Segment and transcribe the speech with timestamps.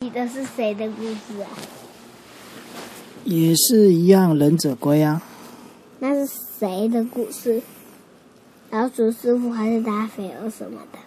[0.00, 1.48] 你的是谁的故事啊？
[3.24, 5.22] 也是一样，忍者龟啊。
[5.98, 6.26] 那是
[6.58, 7.62] 谁的故事？
[8.70, 10.98] 老鼠师傅还是达菲尔什么的？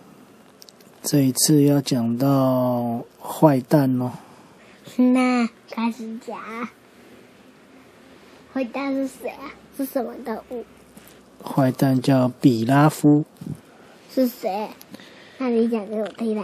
[1.13, 4.13] 这一次要讲到坏蛋哦。
[4.97, 6.39] 那开始讲。
[8.51, 9.53] 坏蛋是谁啊？
[9.77, 10.65] 是什么动物？
[11.43, 13.25] 坏蛋叫比拉夫。
[14.11, 14.71] 是谁？
[15.37, 16.43] 那你讲给我听来。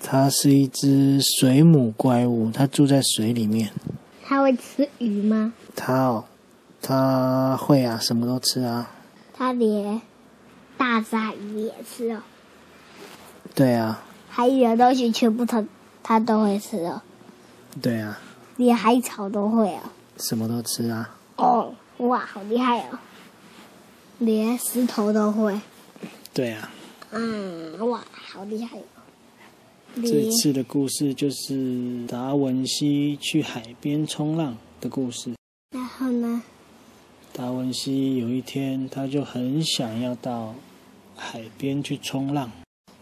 [0.00, 3.72] 它是一只水母怪物，它住在水里面。
[4.22, 5.52] 它会吃鱼吗？
[5.74, 6.24] 它哦，
[6.80, 8.92] 它会啊，什么都吃啊。
[9.32, 10.00] 它连
[10.78, 12.22] 大鲨鱼也吃哦。
[13.54, 14.02] 对啊。
[14.28, 15.64] 海里的东西全部它
[16.02, 17.00] 它都会吃哦。
[17.80, 18.18] 对啊。
[18.56, 19.92] 连海草都会啊。
[20.18, 21.16] 什么都吃啊。
[21.36, 22.98] 哦，哇，好厉害哦！
[24.18, 25.60] 连石头都会。
[26.32, 26.70] 对啊。
[27.10, 28.82] 嗯，哇，好厉害哦！
[30.02, 35.32] 这次的故事就是达文西去海边冲浪的故事。
[35.70, 36.42] 然后呢？
[37.32, 40.54] 达文西有一天，他就很想要到
[41.16, 42.50] 海边去冲浪，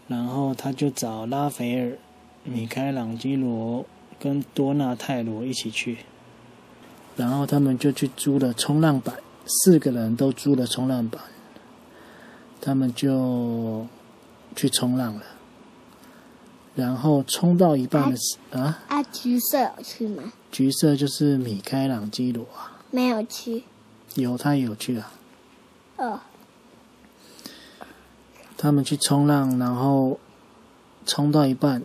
[0.07, 1.97] 然后他就找拉斐尔、
[2.43, 3.85] 米开朗基罗
[4.19, 5.99] 跟多纳泰罗一起去，
[7.15, 9.15] 然后他们就去租了冲浪板，
[9.45, 11.21] 四个人都租了冲浪板，
[12.59, 13.87] 他们就
[14.55, 15.23] 去冲浪了。
[16.75, 20.33] 然后冲到一半的时啊啊，橘色有去吗？
[20.51, 23.63] 橘色就是米开朗基罗啊，没有去。
[24.15, 25.11] 有他有去啊。
[25.97, 26.19] 哦。
[28.63, 30.17] 他们去冲浪，然后
[31.05, 31.83] 冲到一半，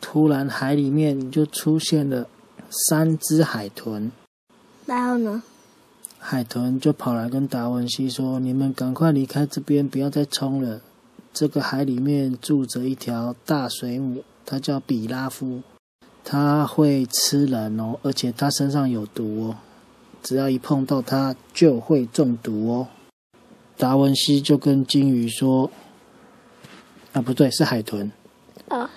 [0.00, 2.28] 突然海里面就出现了
[2.70, 4.12] 三只海豚。
[4.86, 5.42] 然后呢？
[6.20, 10.80] 海豚就跑来跟达文西说：“你们赶快离开这边，不要再冲了。
[11.32, 15.62] 这个海里面住着一条大水母。”它叫比拉夫，
[16.22, 19.56] 它会吃人哦，而且它身上有毒哦，
[20.22, 22.86] 只要一碰到它就会中毒哦。
[23.76, 25.70] 达文西就跟金鱼说
[27.12, 28.10] ：“啊，不对，是海豚。”
[28.68, 28.90] 啊，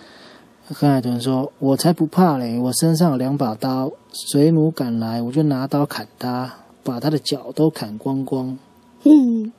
[0.79, 6.53] 跟海豚说：“我才不怕嘞，我身上有两把刀，水母赶来我就拿刀砍它，
[6.83, 8.57] 把它的脚都砍光光。”
[9.03, 9.51] 嗯，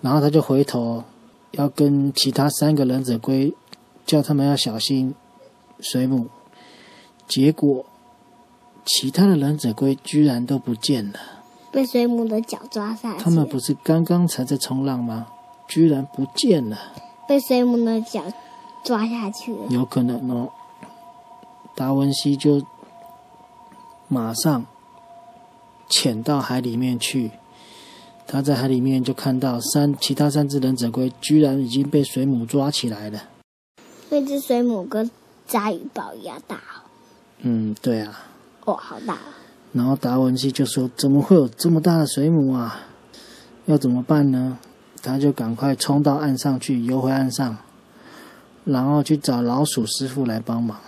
[0.00, 1.04] 然后他就回头
[1.52, 3.54] 要跟其他三个忍者龟。
[4.04, 5.14] 叫他们要小心
[5.78, 6.26] 水母，
[7.28, 7.86] 结果
[8.84, 11.18] 其他的忍者龟居然都不见了，
[11.70, 13.22] 被水母的脚抓下去。
[13.22, 15.28] 他们不是刚刚才在冲浪吗？
[15.72, 16.76] 居然不见了，
[17.26, 18.22] 被水母的脚
[18.84, 19.60] 抓下去了。
[19.70, 20.50] 有可能哦。
[21.74, 22.62] 达文西就
[24.06, 24.66] 马上
[25.88, 27.30] 潜到海里面去，
[28.26, 33.22] 他在海里面就看到三其他三只忍者龟居然已经被水母抓起来了。
[34.10, 35.10] 那只水母跟
[35.46, 36.84] 鲨鱼宝一样大哦。
[37.38, 38.26] 嗯，对啊。
[38.66, 39.16] 哦，好大。
[39.72, 42.82] 然后达文西就说：“怎么会有这么大的水母啊？
[43.64, 44.58] 要怎么办呢？”
[45.02, 47.58] 他就赶快冲到岸上去，游回岸上，
[48.64, 50.78] 然后去找老鼠师傅来帮忙。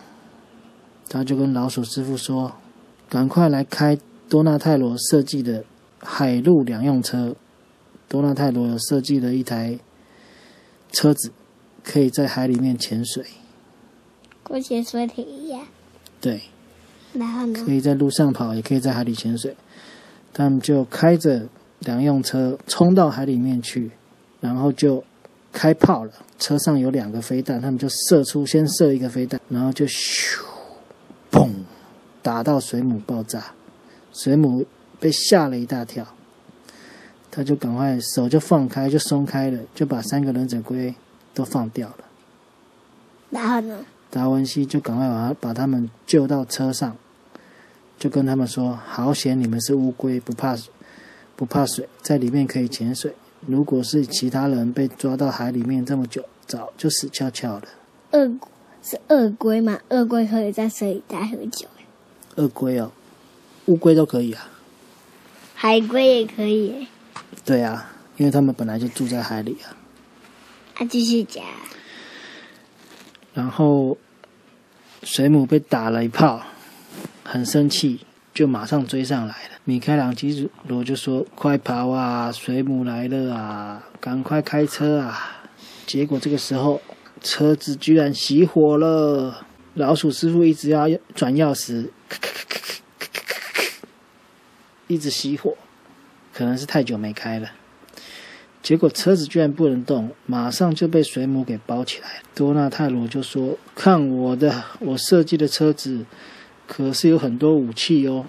[1.08, 2.52] 他就跟老鼠师傅说
[3.10, 3.98] ：“赶快来开
[4.28, 5.64] 多纳泰罗设计的
[5.98, 7.34] 海陆两用车。
[8.08, 9.78] 多纳泰罗有设计了一台
[10.92, 11.32] 车子。”
[11.86, 13.22] 可以在海里面潜水，
[14.42, 15.66] 跟潜水艇一样。
[16.18, 16.40] 对。
[17.12, 17.62] 然后呢？
[17.62, 19.54] 可以在路上跑，也可以在海里潜水。
[20.32, 21.46] 他们就开着
[21.80, 23.90] 两用车冲到海里面去，
[24.44, 25.02] 然后就
[25.52, 26.12] 开炮了。
[26.38, 30.40] 车上有两个飞弹，他们就射出，先射一个飞弹，然后就咻，
[31.30, 31.48] 砰，
[32.20, 33.52] 打到水母爆炸。
[34.12, 34.66] 水母
[35.00, 36.06] 被吓了一大跳，
[37.30, 40.94] 他就赶快手就放开，就松开了，就把三个忍者龟。
[41.36, 42.04] 都放掉了，
[43.30, 43.84] 然后呢？
[44.08, 46.96] 达文西就赶快把他把他们救到车上，
[47.98, 50.56] 就跟他们说：“好险，你们是乌龟，不怕
[51.34, 53.12] 不怕水，在里面可以潜水。
[53.46, 57.64] 如果是其他人被抓到海里面这么久，早就死翘翘了。”
[58.12, 58.32] 鳄
[58.82, 59.80] 是鳄龟吗？
[59.88, 61.66] 鳄龟可以在水里待很久。
[62.36, 62.92] 鳄龟哦，
[63.66, 64.48] 乌龟都可以啊。
[65.54, 66.86] 海龟也可以。
[67.44, 69.76] 对啊，因为他们本来就住在海里啊。
[70.76, 71.44] 啊继续讲，
[73.32, 73.96] 然后
[75.02, 76.42] 水母被打了一炮，
[77.22, 78.00] 很生气，
[78.34, 79.50] 就马上追上来了。
[79.64, 85.46] 米开朗基罗就说：“快跑啊，水母来了啊，赶快开车啊！”
[85.86, 86.82] 结果这个时候，
[87.22, 89.46] 车子居然熄火了。
[89.74, 91.88] 老鼠师傅一直要转钥匙，
[94.88, 95.56] 一直熄火，
[96.32, 97.52] 可能是太久没开了。
[98.62, 102.22] 结果车子居然不能动，马上就被水母给包起来。
[102.34, 106.06] 多纳泰罗就说：“看我的，我设计的车子
[106.66, 108.26] 可是有很多武器哦。”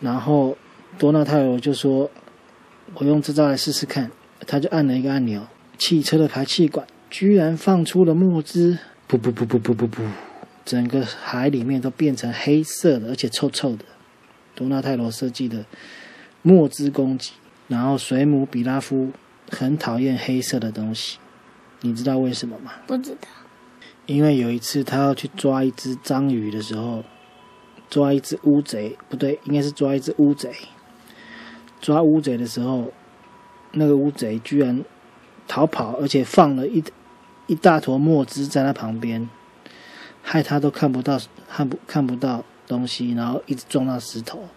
[0.00, 0.56] 然后
[0.98, 2.10] 多纳泰罗就说
[2.94, 4.10] ：“我用这招来试试看。”
[4.46, 5.46] 他就按了一个按钮，
[5.78, 10.02] 汽车的排气管居然放出了墨汁，噗噗噗噗噗噗噗，
[10.64, 13.84] 整个海里面都变成黑色的，而且臭臭的。
[14.54, 15.64] 多纳泰罗设计的
[16.42, 17.32] 墨汁攻击，
[17.68, 19.10] 然后水母比拉夫。
[19.54, 21.18] 很讨厌黑色的东西，
[21.82, 22.72] 你知道为什么吗？
[22.86, 23.28] 不知道。
[24.06, 27.04] 因为有一次他要去抓一只章鱼的时候，
[27.92, 30.50] 抓一只乌贼，不对，应该是抓一只乌贼。
[31.78, 32.90] 抓乌贼的时候，
[33.72, 34.82] 那个乌贼居然
[35.46, 36.82] 逃跑，而且放了一
[37.46, 39.28] 一大坨墨汁在他旁边，
[40.22, 44.48] 害他都看不到看不看不到东西，然后一直撞到石头，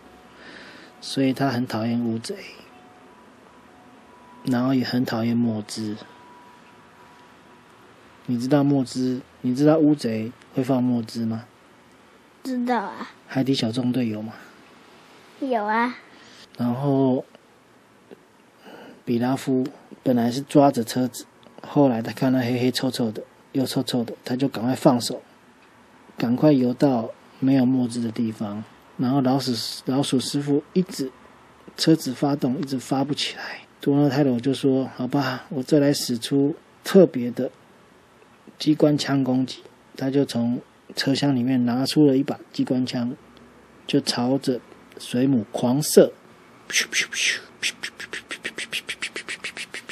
[1.02, 2.38] 所以他很讨厌乌贼。
[4.46, 5.98] 然后也很讨厌墨汁，
[8.28, 9.20] 你知道墨汁？
[9.42, 11.44] 你知道乌贼会放墨汁吗？
[12.46, 13.10] 知道啊。
[13.28, 14.34] 海底小纵队有吗？
[15.42, 15.98] 有啊。
[16.58, 17.26] 然后，
[19.04, 19.68] 比拉夫
[20.04, 21.26] 本来是抓着车子，
[21.62, 23.22] 后来他看到黑黑臭臭的，
[23.52, 25.22] 又臭臭的，他就赶快放手，
[26.18, 27.10] 赶快游到
[27.40, 28.64] 没有墨汁的地方。
[28.98, 29.52] 然后老鼠
[29.86, 31.12] 老鼠师傅一直
[31.76, 33.60] 车子发动，一直发不起来。
[33.82, 37.52] 多纳泰罗就说：“好吧，我再来使出特别的
[38.58, 39.62] 机关枪攻击。”
[39.98, 40.62] 他就从
[40.96, 43.16] 车厢里面拿出了一把机关枪，
[43.88, 44.60] 就朝着
[44.98, 46.12] 水母狂射。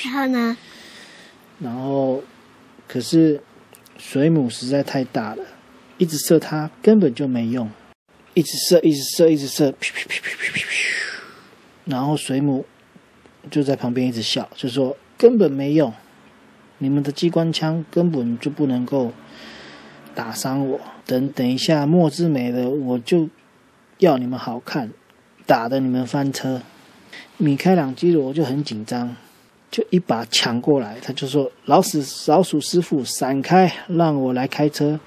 [0.04, 0.58] 然后呢？
[1.60, 2.24] 然后，
[2.88, 3.42] 可是
[3.98, 5.44] 水母实在太大了，
[5.98, 7.70] 一直射它根本就没用，
[8.34, 9.74] 一直射，一直射，一直射。
[11.86, 12.66] 然后水母。
[13.52, 15.94] 就在旁边一直笑，就说根本没用，
[16.78, 19.12] 你们的机关枪根本就不能够
[20.16, 20.80] 打伤我。
[21.06, 23.28] 等等一下，墨汁没了，我就
[24.00, 24.92] 要你们好看，
[25.46, 26.62] 打的你们翻车。
[27.38, 29.16] 米开朗基罗就很紧张，
[29.70, 35.00] 就一把抢过来，他就说：“老鼠老鼠师傅，闪开，让我来开车。”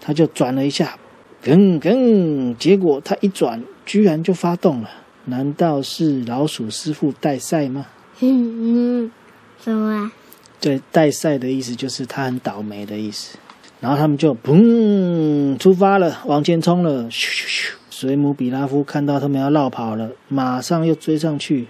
[0.00, 0.98] 他就转了一下，
[1.44, 4.90] 噔噔，结果他一转，居然就发动了。
[5.26, 7.86] 难道是老鼠师傅带赛吗？
[8.20, 9.12] 嗯嗯，
[9.62, 9.92] 什么？
[9.92, 10.12] 啊
[10.60, 13.38] 对，带赛的意思就是他很倒霉的意思。
[13.80, 17.04] 然后他们就砰出发了，往前冲了。
[17.04, 17.70] 咻咻咻！
[17.90, 21.66] 水母比拉夫看到他们要绕跑了，马上又追上去，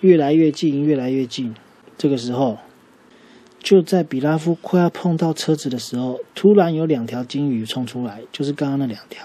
[0.00, 1.54] 越来越近，越来越近。
[1.96, 2.58] 这个时候，
[3.62, 9.24] 就在比拉夫快要碰到车子的时候，突然有两条金鱼冲出来，就是刚刚那两条。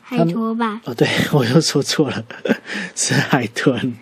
[0.00, 0.80] 海豚吧？
[0.84, 2.24] 哦，对我又说错了，
[2.94, 3.94] 是海豚。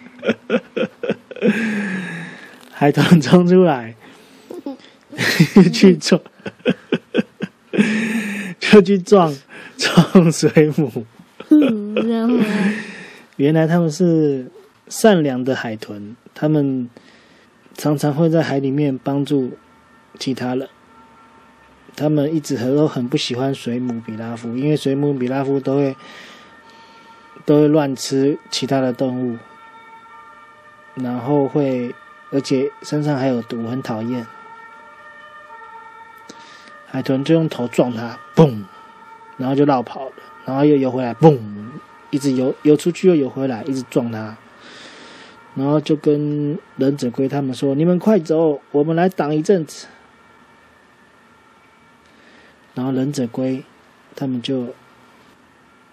[2.70, 3.94] 海豚冲出来，
[5.72, 6.20] 去撞，
[8.58, 9.34] 就去撞
[9.76, 11.04] 撞水母。
[13.36, 14.50] 原来他们是
[14.88, 16.88] 善良的海豚，他们
[17.74, 19.52] 常常会在海里面帮助
[20.18, 20.68] 其他人。
[21.94, 25.94] 他们一直都很不喜欢水母比拉夫，因为水母比拉夫都会
[27.44, 29.36] 都会乱吃其他的动物，
[30.94, 31.94] 然后会
[32.30, 34.26] 而且身上还有毒，很讨厌。
[36.92, 38.64] 海豚就用头撞它，嘣，
[39.38, 40.12] 然后就绕跑了，
[40.44, 41.38] 然后又游回来，嘣，
[42.10, 44.36] 一直游游出去又游回来，一直撞它，
[45.54, 49.86] 然后就跟忍者龟他们说：“你们快走，我们来挡一阵子。”
[52.76, 53.64] 然后忍者龟，
[54.14, 54.74] 他们就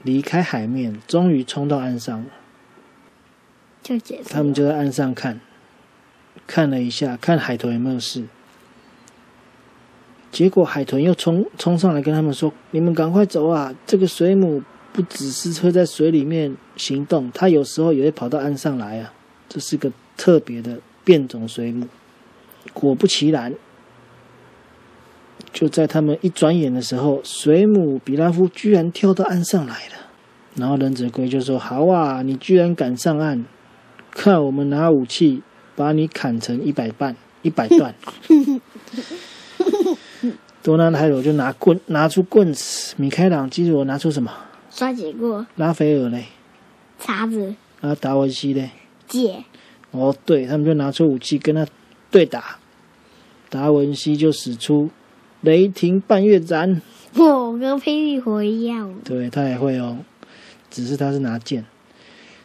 [0.03, 2.25] 离开海面，终于冲到岸上了。
[3.81, 4.29] 就结束。
[4.29, 5.39] 他们就在岸上看，
[6.45, 8.25] 看了一下，看海豚有没有事。
[10.31, 13.73] 结果海豚又冲冲上来跟他们说：“你们赶快走啊！
[13.85, 14.61] 这个水母
[14.93, 19.13] 不只是会在水里面行动，它有时候也会跑到岸上来啊！
[19.47, 21.87] 这是个特别的变种水母。”
[22.73, 23.53] 果不其然。
[25.51, 29.95] 就在他们一转眼的时候，水母比拉夫居然跳到岸上来了。
[30.55, 33.43] 然后忍者龟就说：“好啊，你居然敢上岸，
[34.11, 35.41] 看我们拿武器
[35.75, 37.95] 把你砍成一百半、一百段。”
[40.69, 42.93] 多纳泰罗就拿棍，拿出棍子。
[42.97, 44.31] 米开朗基罗拿出什么？
[44.69, 45.43] 刷子过。
[45.55, 46.25] 拉斐尔嘞？
[46.99, 47.55] 叉子。
[47.81, 48.69] 啊，达文西嘞？
[49.07, 49.43] 剑。
[49.89, 51.65] 哦，对他们就拿出武器跟他
[52.11, 52.59] 对打。
[53.49, 54.91] 达文西就使出
[55.41, 56.79] 雷霆半月斩，
[57.15, 59.97] 我跟霹雳火一样，对他也会哦，
[60.69, 61.65] 只是他是拿剑，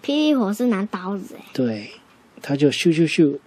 [0.03, 1.45] 霹雳火是拿刀子哎。
[1.53, 1.91] 对，
[2.41, 3.39] 他就咻咻咻。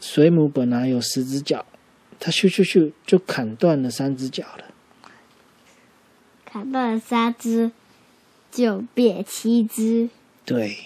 [0.00, 1.66] 水母本来有十只脚，
[2.20, 4.64] 他咻咻咻就砍断了三只脚了。
[6.44, 7.72] 砍断了三只，
[8.52, 10.10] 就变七只。
[10.44, 10.76] 对，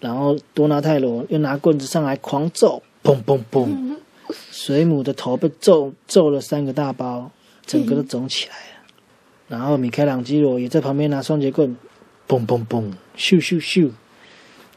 [0.00, 3.96] 然后多纳泰罗又拿棍子上来狂揍，砰砰砰，
[4.52, 7.30] 水母的头被揍揍了三个大包，
[7.64, 8.62] 整个都肿起来了。
[9.48, 11.74] 然后米开朗基罗也在旁边拿双节棍，
[12.28, 13.90] 砰砰砰，咻咻咻，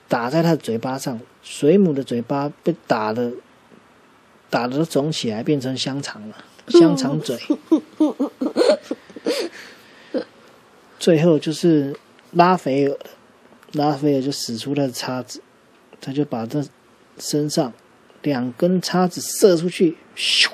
[0.08, 3.34] 打在他的嘴巴上，水母的嘴巴被打的
[4.52, 6.36] 打的都肿起来，变成香肠了，
[6.68, 7.40] 香肠嘴。
[11.00, 11.98] 最后就是
[12.34, 12.96] 拉斐尔，
[13.72, 15.42] 拉斐尔就使出他的叉子，
[16.00, 16.64] 他就把这
[17.18, 17.74] 身上
[18.22, 20.50] 两根叉子射出去，咻，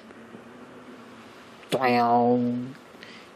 [1.71, 2.39] 喵！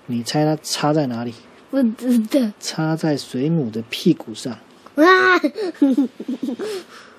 [0.06, 1.34] 你猜他插在哪里？
[1.70, 4.53] 不知道插在水母的屁股上。
[4.96, 5.03] 啊！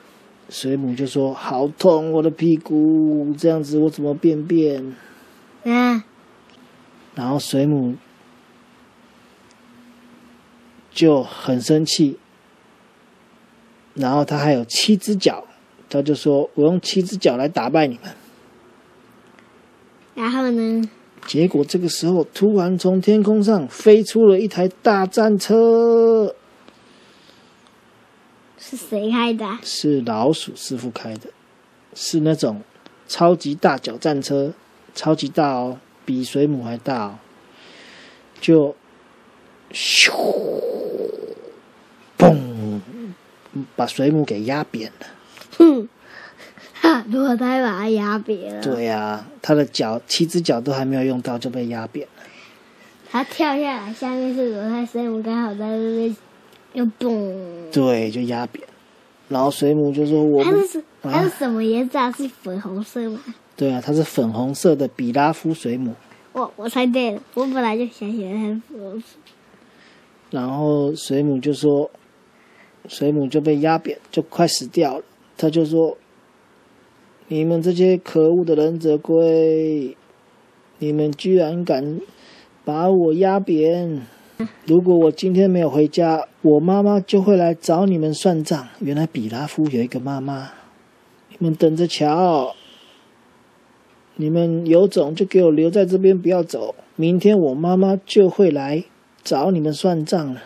[0.52, 4.94] 水母就说：“好痛，我的屁股，这样子我怎么便便
[5.64, 6.04] 啊！？”
[7.16, 7.94] 然后水母
[10.92, 12.18] 就很生气，
[13.94, 15.44] 然后他还有七只脚，
[15.88, 18.12] 他就说：“我用七只脚来打败你们。
[20.14, 20.90] 然后呢？”
[21.26, 26.34] 结果这个时候，突然从天空上飞出了一台大战车，
[28.72, 29.60] 是谁开的啊？
[29.62, 31.28] 是老鼠师傅开的，
[31.94, 32.62] 是那种
[33.06, 34.54] 超级大脚战车，
[34.94, 37.18] 超级大哦，比水母还大哦，
[38.40, 38.74] 就
[39.70, 40.10] 咻，
[42.16, 42.80] 嘣，
[43.76, 45.06] 把水母给压扁了。
[45.58, 45.86] 哼！
[46.80, 52.22] 哈，如果他把它压扁了，对呀、他的脚七只脚都还没有用到就被压扁了。
[53.10, 56.16] 他跳下来，下面是轮胎水母，刚好在那边
[56.72, 57.70] 又蹦。
[57.72, 58.64] 对，就压扁。
[59.28, 62.12] 然后水母就说：“我不它是什它是什么颜色啊？
[62.12, 63.20] 是粉红色吗？
[63.56, 65.94] 对啊，它是粉红色的比拉夫水母。
[66.32, 69.06] 我我猜对了，我本来就想起来它是粉红色。
[70.30, 71.90] 然后水母就说，
[72.88, 75.04] 水母就被压扁，就快死掉了。
[75.36, 75.96] 他就说
[77.28, 79.96] ：“你们这些可恶的忍者龟，
[80.78, 82.00] 你们居然敢
[82.64, 84.02] 把我压扁！
[84.66, 88.68] 如果我今天没有回家，我妈妈就会来找你们算账。
[88.80, 90.50] 原来比拉夫有一个妈妈，
[91.30, 92.54] 你们等着瞧。
[94.16, 96.74] 你们有种就给我留在这边，不要走。
[96.96, 98.84] 明天我妈妈就会来
[99.24, 100.42] 找你们算账了。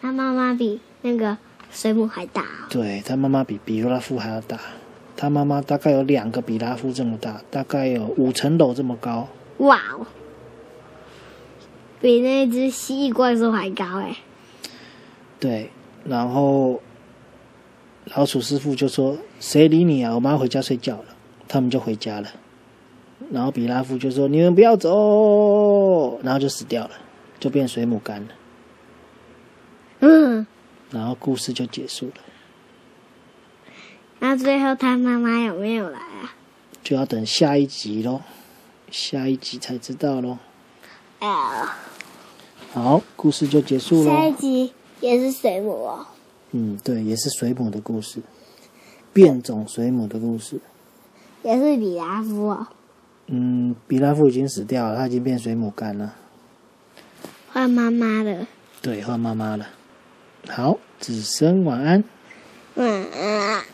[0.00, 1.36] 他妈妈比那个
[1.72, 2.70] 水母还大、哦。
[2.70, 4.58] 对他妈妈比比拉夫还要大，
[5.16, 9.26] 他妈妈大概有两个比拉夫这么大，大概有五层楼这么高。
[9.58, 10.06] 哇哦，
[12.00, 14.16] 比那只蜥蜴怪兽还高哎！
[15.40, 15.70] 对，
[16.04, 16.80] 然后
[18.14, 20.14] 老鼠师傅就说：“谁理你啊？
[20.14, 21.04] 我妈回家睡觉了。”
[21.48, 22.28] 他们就回家了。
[23.32, 26.90] 然后比拉夫就说：“你们不要走！”然后就死掉了，
[27.40, 28.28] 就变水母干了。
[30.00, 30.46] 嗯，
[30.90, 32.14] 然后故事就结束了，
[34.20, 36.34] 那最后他妈妈有没有来啊？
[36.82, 38.22] 就要等下一集喽，
[38.90, 40.38] 下一集才知道喽。
[41.20, 41.68] 哎
[42.72, 44.10] 好，故事就结束了。
[44.10, 46.06] 下一集也是水母哦。
[46.52, 48.20] 嗯，对，也是水母的故事，
[49.12, 50.60] 变种水母的故事。
[51.42, 52.66] 也是比拉夫哦，
[53.26, 56.14] 嗯，比拉夫已经死掉了，他已经变水母干了。
[57.52, 58.46] 换妈妈了。
[58.80, 59.66] 对，换妈妈了。
[60.48, 62.04] 好，子生晚安。
[62.74, 63.64] 嗯啊，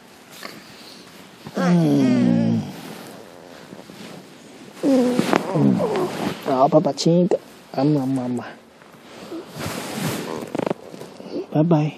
[1.56, 2.60] 嗯
[4.82, 5.74] 嗯，
[6.46, 7.38] 好，爸爸亲一个，
[7.72, 8.44] 啊妈妈妈，
[11.50, 11.94] 拜拜。